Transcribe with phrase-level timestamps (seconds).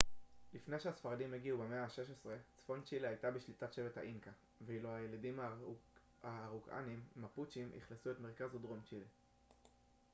[0.53, 4.31] לפני שהספרדים הגיעו במאה ה-16 צפון צ'ילה הייתה בשליטת שבט האינקה
[4.65, 5.39] ואילו הילידים
[6.23, 9.05] האראוקאנים מפוצ'ים אכלסו את מרכז ודרום צ'ילה